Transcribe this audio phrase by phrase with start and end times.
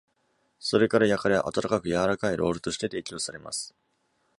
[0.57, 3.75] それから焼かれ、温かく柔らかいロールとして提供されます。